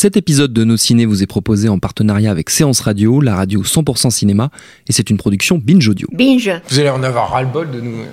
[0.00, 3.64] Cet épisode de Nos Ciné vous est proposé en partenariat avec Séance Radio, la radio
[3.64, 4.50] 100% cinéma,
[4.86, 6.06] et c'est une production Binge Audio.
[6.12, 6.52] Binge.
[6.68, 8.04] Vous allez en avoir ras-le-bol de nous.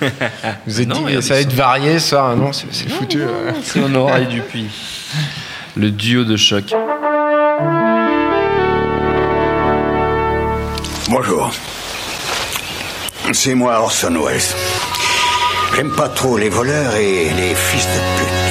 [0.66, 2.30] Vous êtes Non, dit, a ça va être varié, ça.
[2.32, 3.22] Ah Non, c'est foutu.
[3.22, 3.52] euh.
[3.62, 4.66] C'est Honora et Dupuis.
[5.76, 6.74] Le duo de choc.
[11.08, 11.52] Bonjour.
[13.32, 14.40] C'est moi Orson Welles.
[15.76, 18.43] J'aime pas trop les voleurs et les fils de pute.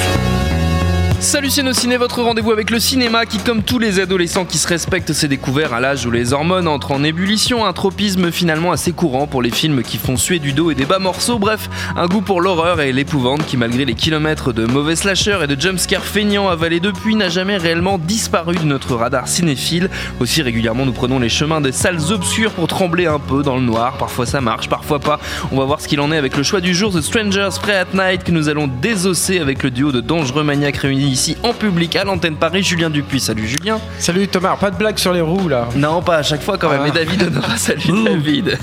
[1.24, 5.14] Salut ciné, votre rendez-vous avec le cinéma qui, comme tous les adolescents qui se respectent,
[5.14, 9.26] s'est découvert à l'âge où les hormones entrent en ébullition, un tropisme finalement assez courant
[9.26, 12.20] pour les films qui font suer du dos et des bas morceaux, bref, un goût
[12.20, 16.48] pour l'horreur et l'épouvante qui, malgré les kilomètres de mauvais slashers et de jumpscares feignants
[16.48, 19.88] avalés depuis, n'a jamais réellement disparu de notre radar cinéphile.
[20.20, 23.62] Aussi régulièrement, nous prenons les chemins des salles obscures pour trembler un peu dans le
[23.62, 23.96] noir.
[23.96, 25.18] Parfois ça marche, parfois pas.
[25.50, 27.76] On va voir ce qu'il en est avec le choix du jour The Strangers Prey
[27.76, 31.52] at Night que nous allons désosser avec le duo de dangereux maniaques réunis ici en
[31.54, 32.62] public à l'antenne Paris.
[32.62, 33.80] Julien Dupuis, salut Julien.
[33.98, 35.68] Salut Thomas, pas de blague sur les roues là.
[35.76, 36.82] Non, pas à chaque fois quand même.
[36.84, 36.88] Ah.
[36.88, 38.04] Et David Honora, salut Ouh.
[38.04, 38.58] David.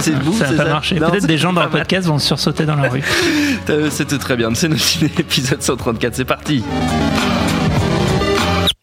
[0.00, 0.96] c'est vous, Ça va pas marcher.
[0.96, 3.02] Peut-être des gens dans le podcast vont sursauter dans la rue.
[3.70, 4.48] Euh, C'était très bien.
[4.54, 6.14] C'est notre épisode 134.
[6.14, 6.64] C'est parti.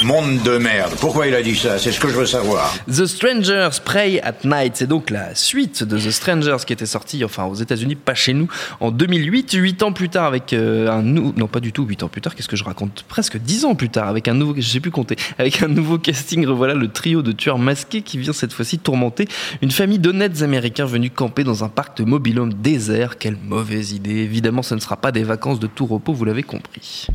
[0.05, 0.93] Monde de merde.
[0.99, 1.79] Pourquoi il a dit ça?
[1.79, 2.71] C'est ce que je veux savoir.
[2.87, 7.25] The Strangers Prey at Night, c'est donc la suite de The Strangers qui était sortie,
[7.25, 8.47] enfin aux États-Unis, pas chez nous,
[8.81, 12.03] en 2008, 8 ans plus tard avec euh, un nou- non pas du tout 8
[12.03, 13.03] ans plus tard, qu'est-ce que je raconte?
[13.07, 16.45] Presque 10 ans plus tard avec un nouveau, je sais compter, avec un nouveau casting,
[16.45, 19.27] revoilà le trio de tueurs masqués qui vient cette fois-ci tourmenter
[19.63, 23.17] une famille d'honnêtes Américains venus camper dans un parc de mobil-home désert.
[23.17, 26.43] Quelle mauvaise idée Évidemment, ce ne sera pas des vacances de tout repos, vous l'avez
[26.43, 27.07] compris.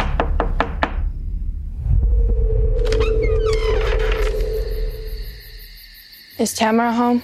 [6.41, 7.23] Is Tamara home?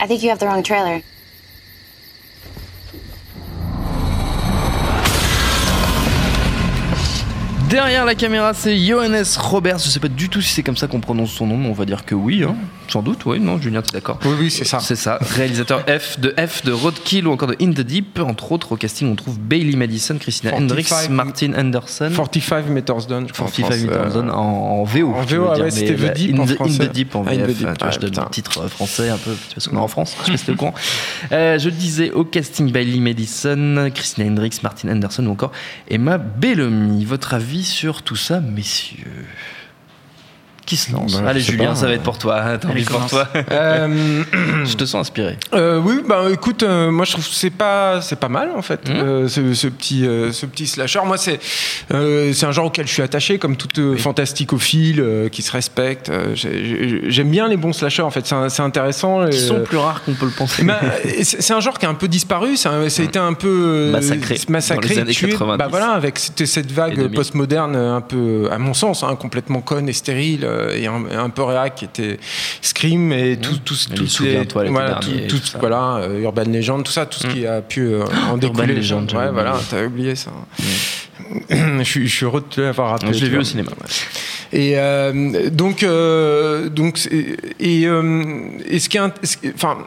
[0.00, 1.00] I think you have the wrong trailer.
[7.76, 9.80] Derrière la caméra, c'est Johannes Roberts.
[9.80, 11.74] Je sais pas du tout si c'est comme ça qu'on prononce son nom, mais on
[11.74, 12.42] va dire que oui.
[12.42, 12.56] hein.
[12.88, 13.38] Sans doute, oui.
[13.38, 14.78] Non, Julien, t'es d'accord Oui, oui, c'est ça.
[14.80, 15.18] C'est ça.
[15.20, 18.18] Réalisateur F de F, de Roadkill ou encore de In the Deep.
[18.18, 22.10] Entre autres, au casting, on trouve Bailey Madison, Christina 45 Hendricks, Martin Anderson.
[22.16, 23.46] 45 Meters Down, je crois.
[23.48, 25.12] en 45 France, Minutes euh, Down en, en VO.
[25.14, 27.24] en tu VO, ah ouais, c'était The Deep in, en the, in the Deep en
[27.26, 27.46] Ah, VF.
[27.46, 29.88] Deep, tu vois, ouais, je donne le titre français un peu, parce qu'on est en
[29.88, 30.16] France.
[30.26, 30.74] Je sais pas si courant.
[31.32, 35.52] Euh, je disais au casting Bailey Madison, Christina Hendricks, Martin Anderson ou encore
[35.90, 37.04] Emma Bellamy.
[37.04, 39.26] Votre avis sur tout ça, messieurs
[40.66, 41.74] qui se lance Bah, Allez Julien, pas.
[41.76, 42.40] ça va être pour toi.
[42.42, 43.26] hein, Tant pis pour toi.
[43.52, 44.22] Euh,
[44.64, 45.38] Je te sens inspiré.
[45.54, 48.62] Euh, oui, bah écoute, euh, moi je trouve que c'est pas c'est pas mal en
[48.62, 51.00] fait euh, ce, ce petit euh, ce petit slasher.
[51.06, 51.38] Moi c'est
[51.94, 55.52] euh, c'est un genre auquel je suis attaché comme tout euh, fantasticophile euh, qui se
[55.52, 56.08] respecte.
[56.10, 59.26] Euh, j'ai- j'ai- J'aime bien les bons slashers en fait, c'est intéressant.
[59.26, 60.64] Et, sont euh, plus rares qu'on peut le penser.
[60.64, 60.80] bah,
[61.22, 63.48] c'est un genre qui a un peu disparu, ça, a- ça a été un peu
[63.48, 65.30] euh, Massacré massacré dans les années tué.
[65.30, 65.58] 90.
[65.58, 67.10] Bah voilà, avec cette, cette Et vague 2000.
[67.12, 71.30] postmoderne un peu, à mon sens, hein, complètement conne et stérile euh, et un, un
[71.30, 72.18] peu réac qui était
[72.62, 75.96] Scream et tout, tout, Et tout, les Souviens-toi, l'été voilà, et tout, tout tout- voilà,
[76.02, 78.74] euh, Urban Legend, tout ça, tout ce qui a pu euh, en Urban découler.
[78.74, 80.30] Legend, j'avais ouais, voilà, t'as oublié ça.
[81.50, 83.12] je, suis, je suis heureux de te l'avoir rappelé.
[83.14, 83.70] Je l'ai vu au cinéma.
[84.52, 88.34] Et euh, donc, euh, donc, c'est- et, euh,
[88.68, 89.00] et ce qui est,
[89.54, 89.78] enfin,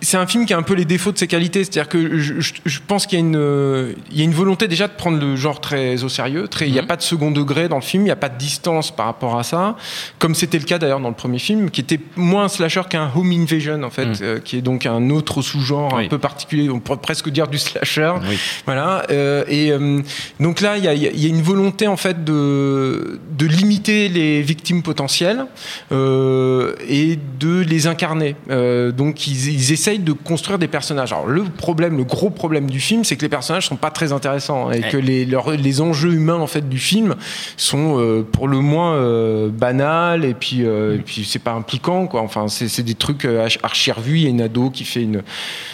[0.00, 2.40] c'est un film qui a un peu les défauts de ses qualités, c'est-à-dire que je,
[2.40, 5.18] je- je pense qu'il y a une, il y a une volonté déjà de prendre
[5.18, 6.46] le genre très au sérieux.
[6.48, 6.88] Très, il n'y a Mhm.
[6.88, 9.38] pas de second degré dans le film, il n'y a pas de distance par rapport
[9.38, 9.76] à ça,
[10.18, 13.10] comme c'était le cas d'ailleurs dans le premier film, qui était moins un slasher qu'un
[13.14, 14.16] home invasion en fait, Mhm.
[14.22, 16.04] euh, qui est donc un autre sous-genre Oui.
[16.06, 18.12] un peu particulier, on pourrait presque dire du slasher.
[18.28, 18.38] Oui.
[18.66, 19.04] Voilà.
[19.10, 20.00] euh, et euh,
[20.40, 24.08] donc là, il y a, il y a- une volonté en fait de, de limiter
[24.08, 25.44] les victimes potentielles
[25.92, 28.36] euh, et de les incarner.
[28.50, 31.14] Euh, donc ils, ils de construire des personnages.
[31.14, 34.12] Alors le problème, le gros problème du film, c'est que les personnages sont pas très
[34.12, 34.88] intéressants et Ouais.
[34.90, 37.14] que les, les enjeux humains en fait du film
[37.56, 42.06] sont euh, pour le moins euh, banals et puis euh, et puis c'est pas impliquant
[42.06, 42.20] quoi.
[42.20, 44.16] Enfin c'est c'est des trucs euh, archi- revus.
[44.18, 45.22] Il y a une ado qui fait une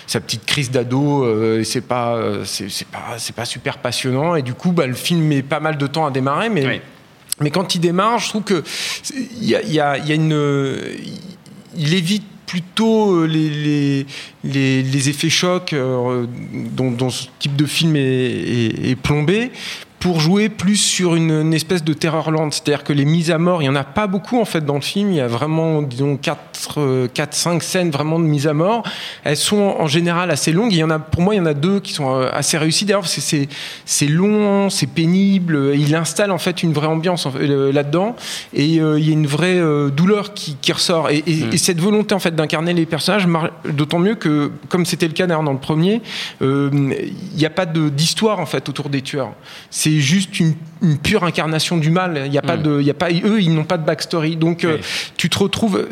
[0.07, 4.55] sa petite crise d'ado et c'est pas c'est pas c'est pas super passionnant et du
[4.55, 6.83] coup bah, le film met pas mal de temps à démarrer mais
[7.41, 8.63] mais quand il démarre je trouve que
[9.41, 10.39] il y a, y a- y a une
[11.77, 12.23] il évite
[12.55, 14.07] plutôt euh, les,
[14.45, 16.25] les, les, effets chocs euh,
[16.77, 19.51] dont, ce type de film est plombé
[20.05, 22.53] pour jouer plus sur une, une espèce de terreur lente.
[22.53, 24.75] C'est-à-dire que les mises à mort, il n'y en a pas beaucoup en fait dans
[24.75, 25.11] le film.
[25.11, 28.83] Il y a vraiment, disons, 4, 4 5 scènes vraiment de mise à mort.
[29.25, 30.75] Elles sont en général assez longues.
[30.75, 32.59] Il y en a, pour moi, il y en a deux qui sont euh, assez
[32.59, 33.49] réussies d'ailleurs parce que c'est,
[33.87, 35.73] c'est long, c'est pénible.
[35.75, 38.15] Il installe en fait une vraie ambiance euh, là-dedans
[38.53, 41.09] et euh, il y a une vraie euh, douleur qui, qui ressort.
[41.09, 43.27] Et, et- et cette volonté en fait d'incarner les personnages,
[43.67, 46.03] d'autant mieux que, comme c'était le cas d'ailleurs dans le premier,
[46.43, 46.69] euh,
[47.33, 49.33] il n'y a pas de, d'histoire en fait autour des tueurs.
[49.71, 52.23] C'est c'est juste une, une pure incarnation du mal.
[52.27, 52.63] Il y a pas Mm.
[52.63, 54.37] de, il y a pas, eux, ils n'ont pas de backstory.
[54.37, 54.79] Donc, euh,
[55.17, 55.87] tu te retrouves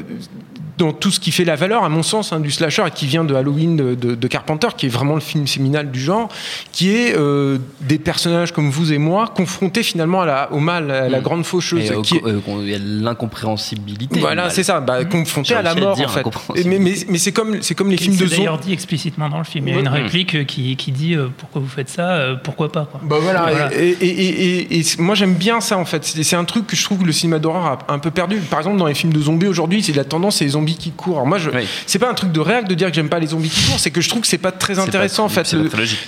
[0.82, 3.06] dans tout ce qui fait la valeur, à mon sens, hein, du slasher et qui
[3.06, 6.28] vient de Halloween de, de- de Carpenter, qui est vraiment le film séminal du genre,
[6.72, 10.90] qui est euh, des personnages comme vous et moi confrontés finalement à la- au mal,
[10.90, 11.22] à la Mm.
[11.22, 11.90] grande faucheuse.
[11.90, 14.20] Et au- qui est- euh, il y a l'incompréhensibilité.
[14.20, 16.64] voilà, c'est ça, bah, confronté J'ai à la mort dire en fait.
[16.66, 18.36] Mais, mais, mais c'est comme, c'est comme les films de C'est zombies.
[18.38, 19.68] d'ailleurs dit explicitement dans le film.
[19.68, 20.02] Il y a une Ouais.
[20.02, 22.86] réplique qui, qui dit euh, pourquoi vous faites ça, euh, pourquoi pas.
[22.90, 23.00] Quoi.
[23.04, 23.74] Bah voilà, Voilà.
[23.74, 26.04] Et, et- et- et- et moi j'aime bien ça en fait.
[26.04, 28.36] C'est c'est un truc que je trouve que le cinéma d'horreur a un peu perdu.
[28.38, 30.90] Par exemple, dans les films de zombies aujourd'hui, c'est la tendance, c'est les zombies qui
[30.92, 31.16] courent.
[31.16, 31.66] Alors moi, je, Oui.
[31.86, 33.78] c'est pas un truc de réac de dire que j'aime pas les zombies qui courent,
[33.80, 35.52] c'est que je trouve que c'est pas très intéressant pas- en fait.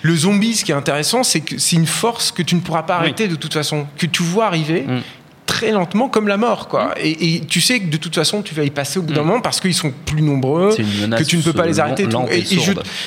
[0.03, 2.83] Le, zombie, ce qui est intéressant, c'est que c'est une force que tu ne pourras
[2.85, 3.01] pas Oui.
[3.05, 4.83] arrêter de toute façon, que tu vois arriver.
[4.83, 5.01] Mm.
[5.65, 6.95] Très lentement, comme la mort, quoi.
[7.01, 9.23] Et, et tu sais que de toute façon, tu vas y passer au bout d'un
[9.23, 9.27] Mm.
[9.27, 12.05] moment parce qu'ils sont plus nombreux, que tu ne peux pas les euh, arrêter.
[12.31, 12.45] et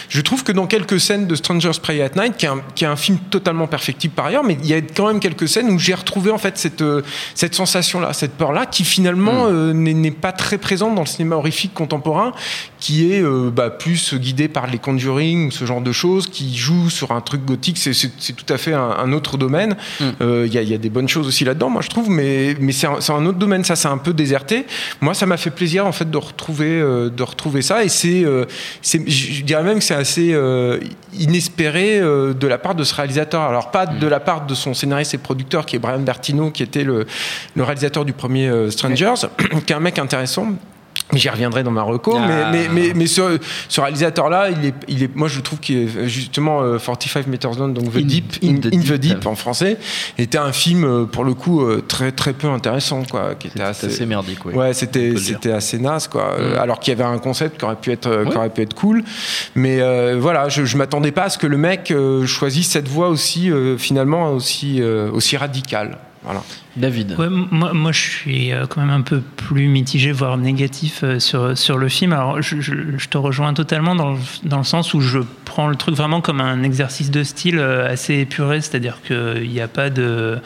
[0.09, 2.83] je, trouve que dans quelques scènes de Stranger's Prey at Night, qui est un, qui
[2.83, 5.69] est un film totalement perfectible par ailleurs, mais il y a quand même quelques scènes
[5.69, 7.01] où j'ai retrouvé en fait cette, euh,
[7.35, 9.53] cette sensation-là, cette peur-là, qui finalement Mm.
[9.53, 12.31] euh, n'est pas très présente dans le cinéma horrifique contemporain,
[12.79, 16.89] qui est euh, bah, plus guidé par les Conjuring, ce genre de choses, qui joue
[16.89, 17.77] sur un truc gothique.
[17.77, 19.75] C'est- C'est c'est tout à fait un, un autre domaine.
[19.99, 20.03] Mm.
[20.21, 22.09] Euh, Il y, a, il y a des bonnes choses aussi là-dedans, moi je trouve,
[22.09, 23.63] mais, mais c'est un, c'est un autre domaine.
[23.63, 24.65] Ça, c'est un peu déserté.
[25.01, 28.23] Moi, ça m'a fait plaisir en fait de retrouver, euh, de retrouver ça, et c'est,
[28.83, 30.35] je dirais même que c'est assez
[31.13, 33.41] inespéré de la part de ce réalisateur.
[33.41, 36.63] Alors pas de la part de son scénariste et producteur qui est Brian Bertino, qui
[36.63, 37.05] était le,
[37.55, 39.27] le réalisateur du premier Strangers,
[39.65, 40.47] qui est un mec intéressant.
[41.13, 42.27] J'y reviendrai dans ma reco, Ah.
[42.27, 43.39] mais, mais, mais, mais ce,
[43.69, 47.55] ce réalisateur-là, il est, il est, moi je trouve qu'il est justement euh, 45 Meters
[47.55, 48.99] Down, donc The In- Deep, In In, the In the Deep.
[48.99, 49.77] Deep en français,
[50.17, 53.61] était un film euh, pour le coup euh, très très peu intéressant, quoi, qui était
[53.61, 54.53] assez, assez merdique, oui.
[54.53, 56.33] Ouais, On c'était c'était assez naze quoi.
[56.39, 56.59] Euh, Mm.
[56.59, 58.37] Alors qu'il y avait un concept qui aurait pu être euh, qui Ouais.
[58.37, 59.03] aurait pu être cool,
[59.55, 62.87] mais euh, voilà, je, je m'attendais pas à ce que le mec euh, choisisse cette
[62.89, 65.97] voie aussi euh, finalement aussi euh, aussi radicale.
[66.23, 66.43] Voilà.
[66.77, 67.15] David.
[67.17, 71.19] Ouais, moi, moi, je suis euh, quand même un peu plus mitigé, voire négatif euh,
[71.19, 72.13] sur, sur le film.
[72.13, 75.67] Alors, je, je- je te rejoins totalement dans le, dans le sens où je prends
[75.67, 79.67] le truc vraiment comme un exercice de style euh, assez épuré, c'est-à-dire qu'il n'y a
[79.67, 80.37] pas de.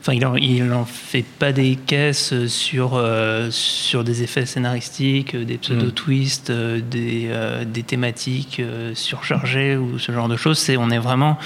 [0.00, 5.34] Enfin, il en, il en fait pas des caisses sur, euh, sur des effets scénaristiques,
[5.34, 10.58] des pseudo-twists, euh, des, euh, des thématiques euh, surchargées ou ce genre de choses.
[10.58, 11.38] C'est, on est vraiment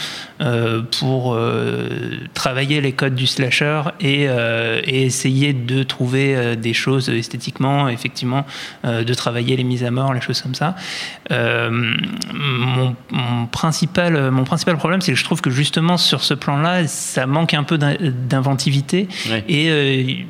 [0.99, 1.39] pour
[2.35, 7.89] travailler les codes du slasher et, euh, et essayer de trouver euh, des choses esthétiquement,
[7.89, 8.47] effectivement,
[8.85, 10.75] euh, de travailler les mises à mort, les choses comme ça.
[11.31, 16.87] Mon, mon principal, mon principal problème, c'est que je trouve que justement sur ce plan-là,
[16.87, 19.09] ça manque un peu d'in- d'inventivité.
[19.31, 19.45] Ouais.
[19.49, 20.27] Et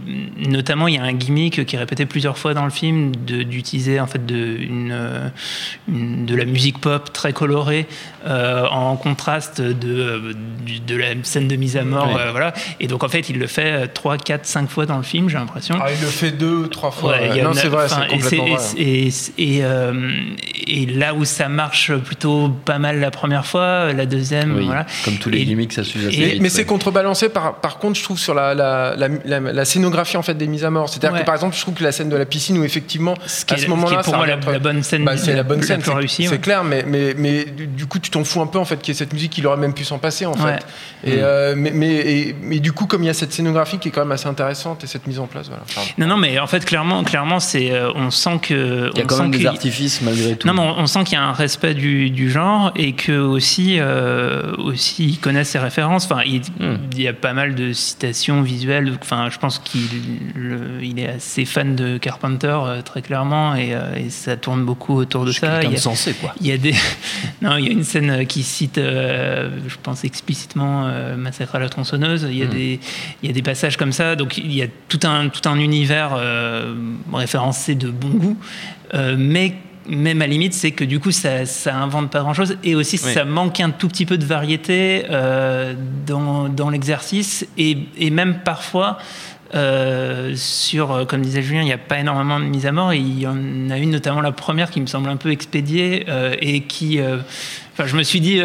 [0.49, 4.01] notamment, il y a un gimmick qui est répété plusieurs fois dans le film d'utiliser
[4.01, 5.31] en fait de, une,
[5.89, 7.87] une- de la musique pop très colorée
[8.27, 10.35] en contraste de,
[10.87, 12.09] de la scène de mise à mort.
[12.15, 12.31] Ouais.
[12.31, 12.53] voilà.
[12.81, 15.37] Et donc, en fait, il le fait 3, 4, 5 fois dans le film, j'ai
[15.39, 15.77] l'impression.
[15.81, 17.13] Ah, il le fait deux, trois fois.
[17.13, 18.65] Ouais, non, c'est vrai, c'est et complètement vrai.
[18.79, 20.11] et, et, et, euh,
[20.67, 24.87] et là où ça marche plutôt pas mal la première fois, la deuxième, Oui, voilà.
[25.05, 28.05] Comme tous les Et- gimmicks, ça et- Mais, mais c'est contrebalancé par, par contre, je
[28.05, 30.89] trouve, sur la, la, la, la- la scénographie en fait, des mises à mort.
[30.89, 31.21] C'est-à-dire Ouais.
[31.21, 33.55] que par exemple, je trouve que la scène de la piscine où effectivement, Ce qui
[33.55, 36.65] à ce moment-là, pour moi la, bonne scène, Bah, c'est la bonne scène, c'est- clair,
[36.65, 38.99] mais, mais, mais du coup, tu t'en fous un peu en fait qu'il y ait
[38.99, 40.65] cette musique, il aurait même pu s'en passer en fait.
[41.05, 43.89] Et, euh, mais, mais, et- mais du coup, comme il y a cette scénographie qui
[43.89, 45.63] est quand même assez intéressante et cette mise en place, voilà.
[45.99, 49.05] Non, non, mais en fait, clairement, clairement, c'est, euh, on sent que, Il y a
[49.05, 50.47] on quand sent même des qu'il- artifices malgré tout.
[50.49, 53.19] Non, mais on, on sent qu'il y a un respect du, du genre et que
[53.19, 56.05] aussi, euh, aussi ils connaissent ses références.
[56.07, 56.77] Enfin, il, Hmm.
[56.93, 58.93] il y a pas mal de citations visuelles.
[59.01, 59.81] Enfin, je pense qu'il
[60.83, 64.95] il est assez fan de Carpenter euh, très clairement et, euh, et ça tourne beaucoup
[64.97, 65.63] autour de Je ça.
[65.63, 66.35] Il y a- sensé, quoi.
[66.41, 66.75] il y a des
[67.43, 71.59] non, il y a une scène qui cite, euh, je pense explicitement euh, Massacre à
[71.59, 72.27] la tronçonneuse.
[72.31, 72.51] Il y a Mm.
[72.51, 72.81] des
[73.23, 74.17] il y a des passages comme ça.
[74.17, 76.75] Donc il y a tout un tout un univers euh,
[77.13, 78.37] référencé de bon goût,
[78.93, 79.55] Euh, mais
[79.87, 82.57] même à la limite, c'est que du coup, ça, ça invente pas grand-chose.
[82.65, 83.13] Et aussi, Oui.
[83.13, 85.75] ça manque un tout petit peu de variété euh,
[86.07, 87.47] dans, dans l'exercice.
[87.57, 88.99] Et, et même parfois,
[89.55, 92.93] euh, sur, comme disait Julien, il n'y a pas énormément de mise à mort.
[92.93, 96.05] Et il y en a une, notamment la première, qui me semble un peu expédiée
[96.09, 96.99] euh, et qui.
[97.73, 98.41] Enfin, je me suis dit.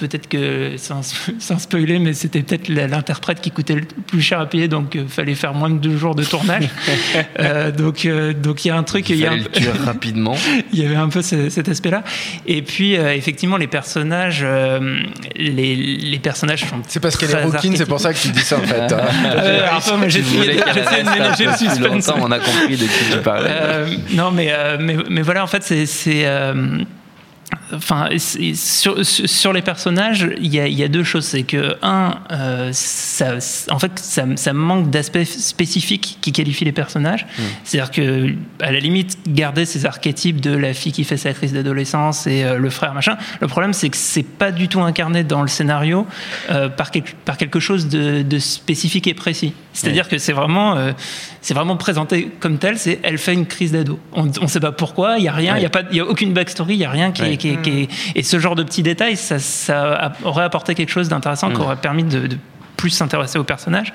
[0.00, 1.00] Euh, euh, Peut-être que, sans,
[1.38, 5.08] sans spoiler, mais c'était peut-être l'interprète qui coûtait le plus cher à payer, donc il
[5.08, 6.68] fallait faire moins de deux jours de tournage.
[7.38, 9.70] Euh, donc, euh, donc il y a un truc, Il y a un, le tuer
[9.84, 10.34] rapidement.
[10.72, 12.02] il y avait un peu ce- cet aspect-là.
[12.46, 15.00] Et puis, euh, effectivement, les personnages, euh,
[15.36, 16.76] les, les personnages sont.
[16.88, 18.92] C'est parce qu'elle est rouquine, c'est pour ça que tu dis ça en fait.
[18.92, 19.00] hein.
[19.36, 19.66] Euh,
[20.20, 22.10] de- ménager le suspense.
[22.16, 23.50] on a compris de qui tu parlais.
[23.50, 25.86] Euh, non, mais, euh, mais, mais voilà, en fait, c'est.
[27.72, 31.24] Enfin, sur, les personnages, il y a, il y a deux choses.
[31.24, 33.34] C'est que, un, euh, ça,
[33.70, 37.26] en fait, ça, ça manque d'aspects spécifiques qui qualifient les personnages.
[37.64, 41.52] C'est-à-dire que, à la limite, garder ces archétypes de la fille qui fait sa crise
[41.52, 43.16] d'adolescence et euh, le frère, machin.
[43.40, 46.06] Le problème, c'est que c'est pas du tout incarné dans le scénario
[46.50, 49.52] euh, par, quel- par quelque chose de, de spécifique et précis.
[49.72, 50.76] C'est-à-dire que c'est vraiment,
[51.42, 52.78] c'est vraiment présenté comme tel.
[52.78, 54.00] C'est elle fait une crise d'ado.
[54.14, 55.18] On ne sait pas pourquoi.
[55.18, 55.56] Il y a rien.
[55.58, 55.82] Il y a pas.
[55.90, 56.74] Il y a aucune backstory.
[56.74, 58.82] Il y a rien qui, est, qui est- qui est- Et ce genre de petits
[58.82, 62.38] détails, ça, aurait apporté quelque chose d'intéressant qui aurait permis de, de
[62.76, 63.92] plus s'intéresser au personnage.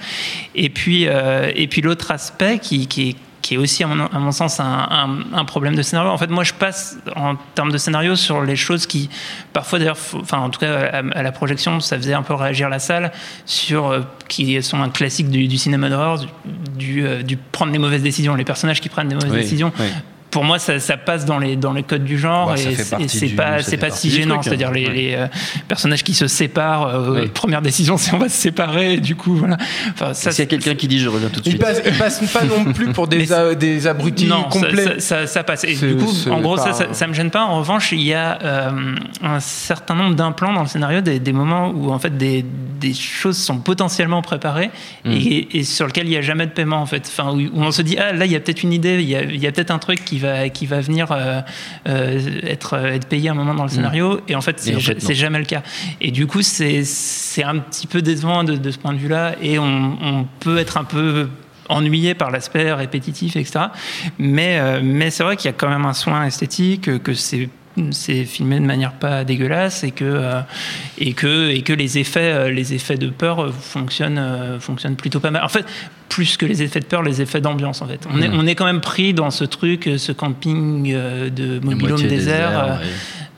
[0.55, 4.05] Et puis, euh, et puis l'autre aspect qui, qui est qui est aussi, à mon,
[4.05, 6.11] à mon sens, un, un- un problème de scénario.
[6.11, 9.09] En fait, moi, je passe, en termes de scénario, sur les choses qui,
[9.51, 12.69] parfois, d'ailleurs, enfin, en tout cas, à, à la projection, ça faisait un peu réagir
[12.69, 13.11] la salle,
[13.47, 16.27] sur, euh, qui sont un classique du, du cinéma d'horreur, du,
[16.77, 19.71] du, euh, du prendre les mauvaises décisions, les personnages qui prennent des mauvaises Oui, décisions.
[19.79, 19.87] oui.
[20.31, 22.75] Pour moi, ça, ça passe dans les, dans les codes du genre Bah, et
[23.07, 24.35] c'est- pas, c'est pas si gênant.
[24.37, 24.41] hein.
[24.41, 24.93] C'est-à-dire les, Ouais.
[24.93, 25.27] les, euh,
[25.67, 26.87] personnages qui se séparent.
[26.87, 27.27] euh, Oui.
[27.27, 28.97] Première décision, c'est on va se séparer.
[28.97, 29.57] Du coup, voilà.
[29.93, 31.61] Enfin, ça, S'il y a quelqu'un qui dit je reviens tout de Ils suite.
[31.61, 34.85] passent, ils passent pas non plus pour des, a- des abrutis non, ça- complets.
[34.85, 35.65] Ça, ça- ça passe.
[35.65, 37.43] Et du coup, en gros, ça, pas- ça, ça me gêne pas.
[37.43, 38.69] En revanche, il y a euh,
[39.23, 42.45] un certain nombre d'implants dans le scénario, des, des moments où en fait des,
[42.79, 44.71] des choses sont potentiellement préparées
[45.03, 45.11] Mm.
[45.11, 47.03] et, et sur lesquelles il n'y a jamais de paiement en fait.
[47.07, 49.09] Enfin, où, où on se dit ah là il y a peut-être une idée, il
[49.09, 51.41] y a, il y a peut-être un truc qui va qui va venir euh,
[51.87, 54.79] euh, être être payé à un moment dans le scénario et en fait Mm.
[54.79, 55.63] C'est en fait, jamais le cas.
[55.99, 59.35] Et du coup c'est c'est un petit peu décevant de, de ce point de vue-là
[59.41, 61.27] et on, on peut être un peu
[61.69, 63.65] ennuyé par l'aspect répétitif, etc.
[64.19, 67.13] Mais, euh, mais c'est vrai qu'il y a quand même un soin esthétique, euh, que
[67.13, 67.49] c'est
[67.91, 70.41] c'est filmé de manière pas dégueulasse et que euh,
[70.97, 74.21] et que et que les effets euh, les effets de peur euh, fonctionnent
[74.59, 75.65] fonctionnent plutôt pas mal en fait
[76.09, 78.55] plus que les effets de peur les effets d'ambiance en fait on est on est
[78.55, 82.87] quand même pris dans ce truc ce camping de mobilhome désert, ouais.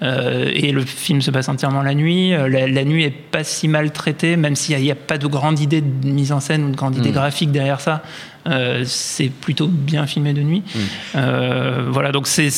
[0.02, 2.32] euh, et le film se passe entièrement la nuit.
[2.32, 5.60] La, la nuit est pas si mal traitée, même s'il n'y a, pas de grande
[5.60, 7.14] idée de mise en scène ou de grande idée Mm.
[7.14, 8.02] graphique derrière ça.
[8.46, 10.64] Euh, c'est plutôt bien filmé de nuit.
[10.76, 10.80] Mm.
[11.16, 12.50] Euh, voilà, donc c'est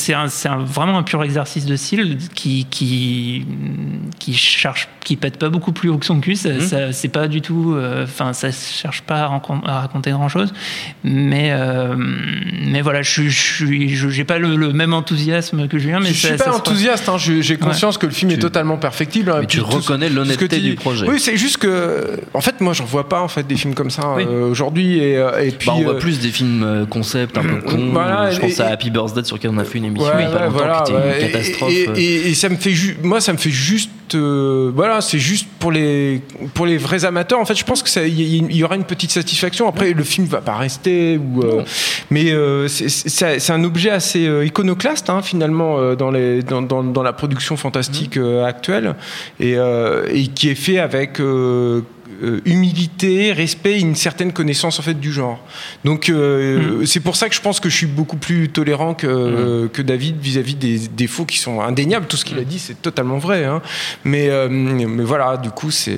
[0.65, 3.45] vraiment un pur exercice de style qui qui
[4.17, 6.35] qui cherche, qui pète pas beaucoup plus haut que son cul.
[6.35, 6.59] Ça, Mm.
[6.61, 9.23] ça- c'est pas du tout, euh, enfin, ça cherche pas
[9.65, 10.51] à, raconter grand chose.
[11.03, 15.99] Mais euh, mais voilà, je suis- j'ai pas le, le même enthousiasme que Julien.
[15.99, 18.77] Mais je suis pas ça enthousiaste, hein, j'ai conscience que le film est Tu- totalement
[18.77, 19.29] perfectible.
[19.31, 21.07] hein, Mais tu reconnais l'honnêteté du projet.
[21.07, 23.91] Oui, c'est juste que, en fait, moi, j'en vois pas en fait des films comme
[23.91, 24.23] ça Oui.
[24.27, 25.67] euh, aujourd'hui, et, et puis.
[25.67, 27.89] Bah, on voit euh, plus des films euh, concept un peu cons.
[27.91, 30.23] Voilà, je pense à Happy Birthday sur lequel on a fait une émission Ouais, il
[30.23, 31.71] y a pas longtemps voilà, qui était une Et- catastrophe.
[31.71, 35.47] Et, et- et ça me fait moi, ça me fait juste, euh, voilà, c'est juste
[35.59, 36.21] pour les
[36.53, 37.39] pour les vrais amateurs.
[37.39, 39.67] En fait, je pense que ça, il y, y aura une petite satisfaction.
[39.67, 41.63] Après, le film va pas rester, ou, euh,
[42.09, 47.13] mais euh, c'est- un objet assez iconoclaste hein, finalement dans les dans, dans, dans la
[47.13, 48.95] production fantastique euh, actuelle,
[49.39, 49.55] et,
[50.11, 51.19] et qui est fait avec
[52.45, 55.39] humilité, respect, et une certaine connaissance en fait du genre.
[55.83, 59.07] Donc euh, c'est pour ça que je pense que je suis beaucoup plus tolérant que,
[59.07, 62.05] euh, que David vis-à-vis des défauts qui sont indéniables.
[62.07, 63.45] Tout ce qu'il a dit, c'est totalement vrai.
[63.45, 63.61] hein.
[64.03, 65.97] Mais, euh, mais voilà, du coup, c'est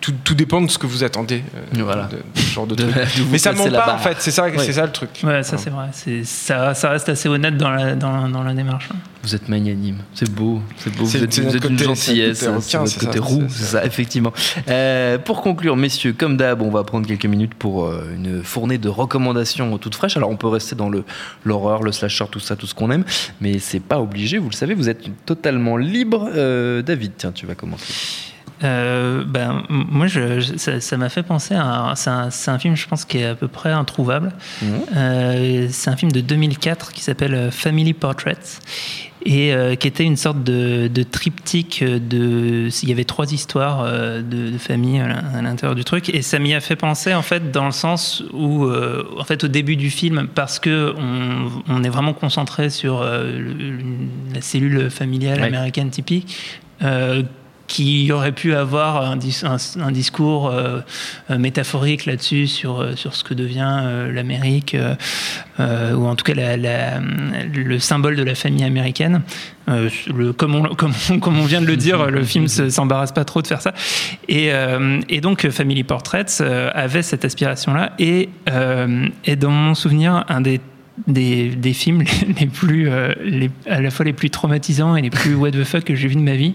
[0.00, 2.04] tout, tout dépend de ce que vous attendez euh, Voilà.
[2.04, 2.92] de, de ce genre de truc.
[3.30, 4.16] Mais ça ment pas en fait.
[4.20, 4.52] C'est ça, Ouais.
[4.58, 5.10] c'est ça le truc.
[5.24, 5.88] Ouais, ça c'est vrai.
[6.24, 8.88] Ça, ça reste assez honnête dans la, dans, dans la démarche.
[9.26, 9.28] Hein.
[9.28, 11.04] Vous êtes magnanime, c'est beau, c'est beau.
[11.04, 13.64] Vous êtes, vous côté- gentillesse, c'est côté c'est votre côté ça, roux, ça.
[13.80, 14.32] ça, effectivement.
[14.68, 18.78] Euh, pour conclure, messieurs, comme d'hab, on va prendre quelques minutes pour euh, une fournée
[18.78, 20.16] de recommandations toutes fraîches.
[20.16, 21.04] Alors, on peut rester dans le
[21.44, 23.04] l'horreur, le slasher, tout ça, tout ce qu'on aime,
[23.40, 24.38] mais c'est pas obligé.
[24.38, 26.30] Vous le savez, vous êtes totalement libre.
[26.34, 27.92] Euh, David, tiens, tu vas commencer.
[28.64, 31.92] Euh, ben, moi, je, je- ça m'a fait penser à.
[32.30, 34.32] C'est un, film, je pense, qui est à peu près introuvable.
[34.96, 38.60] Euh, c'est un film de 2004 qui s'appelle Family Portraits
[39.28, 42.68] et euh, qui était une sorte de, de triptyque de.
[42.82, 46.08] Il y avait trois histoires euh, de, de famille à l'in- à l'intérieur du truc
[46.14, 49.42] et ça m'y a fait penser en fait dans le sens où, euh, en fait,
[49.44, 53.78] au début du film, parce que on, on est vraiment concentré sur euh, le-
[54.34, 55.46] la cellule familiale Ouais.
[55.48, 56.36] américaine typique.
[57.66, 60.80] Qui aurait pu avoir un, dis- un- un discours euh,
[61.30, 63.82] euh, métaphorique là-dessus sur, euh, sur ce que devient
[64.12, 64.76] l'Amérique,
[65.58, 69.22] ou en tout cas le symbole de la famille américaine.
[70.36, 73.74] Comme, on, vient de le dire, le film se- s'embarrasse pas trop de faire ça.
[74.28, 74.50] Et,
[75.20, 76.40] donc Family Portraits
[76.72, 78.28] avait cette aspiration-là, et,
[79.24, 80.60] et dans mon souvenir, un des
[81.06, 82.04] des, films
[82.40, 85.94] les plus à la fois les plus traumatisants et les plus what the fuck que
[85.94, 86.54] j'ai vu de ma vie.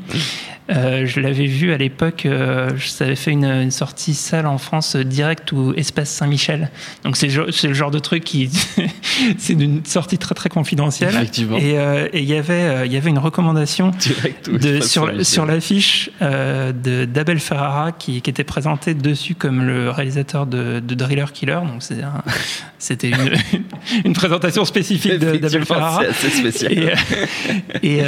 [0.71, 4.57] Euh, je l'avais vu à l'époque, euh, ça avait fait une, une sortie salle en
[4.57, 6.69] France euh, direct ou Espace Saint-Michel.
[7.03, 8.49] Donc c'est le, genre- de truc qui,
[9.37, 11.13] c'est d'une sortie très très confidentielle.
[11.13, 11.57] Effectivement.
[11.57, 15.25] Et euh, il y avait euh, il y avait une recommandation Direct, oui, de, sur,
[15.25, 21.31] sur l'affiche d'Abel Ferrara qui, qui était présenté dessus comme le réalisateur de, de Driller
[21.33, 21.59] Killer.
[21.67, 21.83] Donc
[22.79, 23.33] c'était une,
[24.05, 26.03] une présentation spécifique d'Abel Ferrara.
[26.13, 26.93] c'est assez spécial.
[27.83, 28.01] Et, et,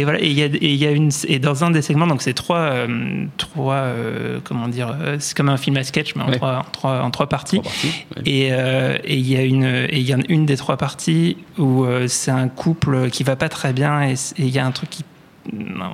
[0.00, 2.06] et voilà, et y a, et il y a une et dans un des segments,
[2.10, 6.14] donc c'est trois, euh, trois, euh, comment dire, euh, c'est comme un film à sketch,
[6.14, 6.36] mais en Ouais.
[6.36, 7.60] trois, en trois, en trois parties.
[7.60, 8.22] Trois parties, ouais.
[8.26, 11.36] Et euh, et il y a une, et il y a une des trois parties
[11.58, 14.90] où c'est un couple qui va pas très bien et il y a un truc
[14.90, 15.04] qui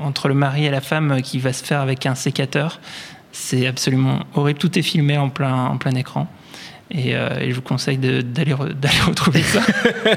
[0.03, 2.81] entre le mari et la femme qui va se faire avec un sécateur.
[3.33, 4.59] C'est absolument horrible.
[4.59, 6.27] Tout est filmé en plein, en plein écran.
[6.89, 9.61] Et, euh, et je vous conseille d'aller re- d'aller retrouver ça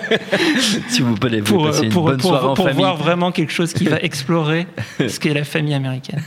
[0.89, 2.95] Si vous voulez vous pour, passer une pour, bonne pour- soirée en pour famille voir
[2.95, 4.67] vraiment quelque chose qui va explorer
[4.99, 6.21] ce qu'est la famille américaine.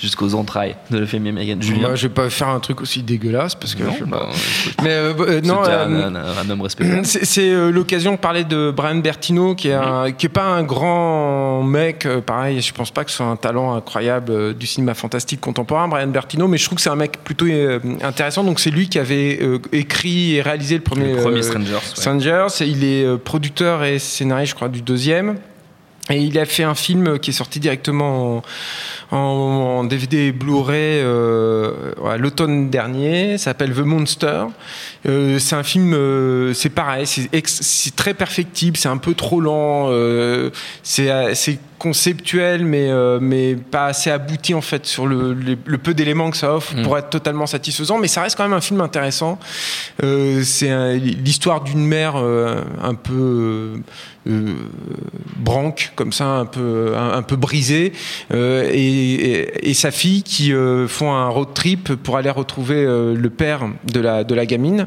[0.00, 1.62] jusqu'aux entrailles de la famille américaine.
[1.62, 3.82] Julien Moi, je vais pas faire un truc aussi dégueulasse parce que.
[3.82, 4.28] Non, je bah,
[4.82, 7.02] Mais euh, euh, euh, un, un- un homme respectable.
[7.04, 10.62] C'est euh, l'occasion de parler de Brian Bertino, qui est, un- qui est pas un
[10.62, 14.94] grand mec, euh, pareil, je pense pas que ce soit un talent incroyable du cinéma
[14.94, 18.44] fantastique contemporain, Brian Bertino, mais je trouve que c'est un mec plutôt euh, intéressant.
[18.44, 21.72] Donc c'est lui qui avait euh, écrit et réalisé le premier, Le premier euh, Strangers.
[21.74, 21.80] ouais.
[21.94, 22.46] Strangers.
[22.60, 25.36] Il est euh, producteur et scénariste, je crois, du deuxième.
[26.10, 28.42] Et il a fait un film qui est sorti directement
[29.12, 31.72] en, en- en DVD et Blu-ray euh,
[32.18, 33.38] l'automne dernier.
[33.38, 34.44] Ça s'appelle The Monster.
[35.06, 39.14] Euh, c'est un film, euh, c'est pareil, c'est ex- c'est très perfectible, c'est un peu
[39.14, 40.50] trop lent, euh,
[40.84, 45.58] c'est euh, c'est conceptuel, mais euh, mais pas assez abouti en fait sur le, le-
[45.64, 46.82] le peu d'éléments que ça offre Mm.
[46.84, 47.98] pour être totalement satisfaisant.
[47.98, 49.40] Mais ça reste quand même un film intéressant.
[50.04, 53.72] Euh, c'est l'histoire d'une mère euh, un peu
[54.28, 54.52] euh,
[55.36, 57.92] branque comme ça, un peu un, un peu brisée,
[58.32, 58.78] euh, et,
[59.14, 63.62] et- et sa fille qui euh, font un road trip pour aller retrouver le père
[63.92, 64.86] de la de la gamine.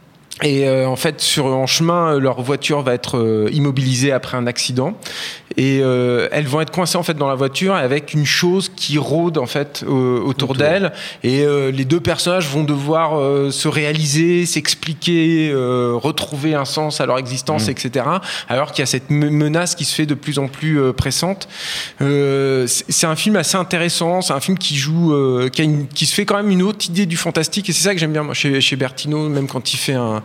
[0.43, 4.37] Et euh, en fait, sur, en chemin, euh, leur voiture va être euh, immobilisée après
[4.37, 4.97] un accident.
[5.57, 8.97] Et euh, elles vont être coincées en fait dans la voiture avec une chose qui
[8.97, 10.55] rôde en fait au- autour Autour.
[10.55, 10.93] d'elles.
[11.23, 17.01] Et euh, les deux personnages vont devoir euh, se réaliser, s'expliquer, euh, retrouver un sens
[17.01, 17.71] à leur existence, Mm.
[17.71, 18.05] etc.
[18.47, 20.93] Alors qu'il y a cette me- menace qui se fait de plus en plus euh,
[20.93, 21.49] pressante.
[22.01, 24.21] Euh, c'est c'est un film assez intéressant.
[24.21, 26.61] C'est un film qui joue, euh, qui, a une- qui se fait quand même une
[26.61, 27.67] autre idée du fantastique.
[27.69, 30.23] Et c'est ça que j'aime bien moi, chez, chez Bertino, même quand il fait un,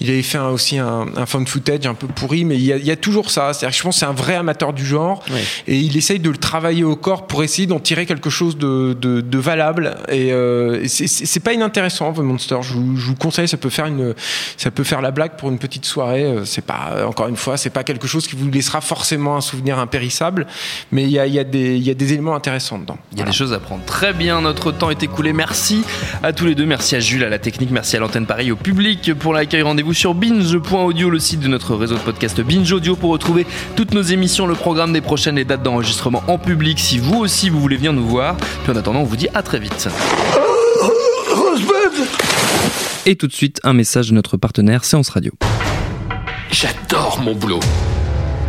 [0.00, 2.72] il avait fait un- aussi un, un found footage un peu pourri, mais il y
[2.72, 3.52] a, il y a toujours ça.
[3.52, 5.24] C'est-à-dire que je pense que c'est un vrai amateur du genre
[5.66, 8.96] et il essaye de le travailler au corps pour essayer d'en tirer quelque chose de,
[9.00, 9.96] de, de valable.
[10.08, 12.56] Et, euh, c'est- pas inintéressant, The Monster.
[12.62, 14.14] Je vous, je vous conseille, ça peut faire une,
[14.56, 16.24] ça peut faire la blague pour une petite soirée.
[16.24, 19.40] Euh, C'est pas, encore une fois, c'est pas quelque chose qui vous laissera forcément un
[19.40, 20.46] souvenir impérissable,
[20.90, 22.98] mais il y a, il y a des, il y a des éléments intéressants dedans.
[23.12, 23.30] Il y a Voilà.
[23.30, 23.84] des choses à prendre.
[23.84, 25.32] Très bien, notre temps est écoulé.
[25.32, 25.82] Merci
[26.22, 26.66] à tous les deux.
[26.66, 27.70] Merci à Jules, à la technique.
[27.70, 29.62] Merci à l'antenne Paris, au public pour l'accueil.
[29.62, 33.46] Rendez-vous sur binge.audio, le site de notre réseau de podcast Binge Audio pour retrouver
[33.76, 37.50] toutes nos émissions, le programme des prochaines, les dates d'enregistrement en public si vous aussi
[37.50, 38.36] vous voulez venir nous voir.
[38.36, 39.88] Puis en attendant, on vous dit à très vite.
[43.04, 45.32] Et tout de suite, un message de notre partenaire Séance Radio.
[46.50, 47.60] J'adore mon boulot.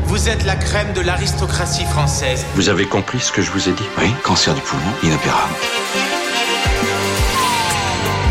[0.06, 2.46] Vous êtes la crème de l'aristocratie française.
[2.56, 3.84] Vous avez compris ce que je vous ai dit?
[4.00, 5.54] Oui, cancer du poumon, inopérable.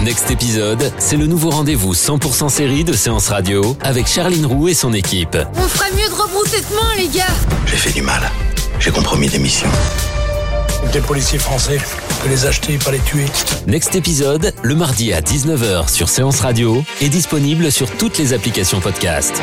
[0.07, 4.75] Next épisode, c'est le nouveau rendez-vous 100% série de Séance Radio avec Charline Roux et
[4.75, 5.37] son équipe.
[5.57, 7.25] On ferait mieux de rebrousser chemin, les gars
[7.67, 8.23] J'ai fait du mal.
[8.79, 9.69] J'ai compromis des missions.
[10.93, 13.27] Des policiers français, on peut les acheter, pas les tuer.
[13.67, 18.79] Next épisode, le mardi à 19h sur Séance Radio, est disponible sur toutes les applications
[18.79, 19.43] podcast.